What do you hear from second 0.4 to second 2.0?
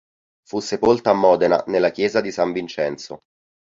Fu sepolta a Modena, nella